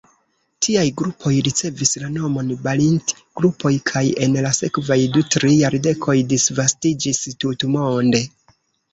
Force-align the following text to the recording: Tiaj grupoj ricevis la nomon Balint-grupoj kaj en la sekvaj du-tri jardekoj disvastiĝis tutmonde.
Tiaj 0.65 0.83
grupoj 0.99 1.31
ricevis 1.47 1.89
la 2.03 2.07
nomon 2.13 2.47
Balint-grupoj 2.63 3.71
kaj 3.89 4.01
en 4.27 4.37
la 4.45 4.53
sekvaj 4.59 4.97
du-tri 5.17 5.51
jardekoj 5.57 6.15
disvastiĝis 6.33 7.21
tutmonde. 7.45 8.23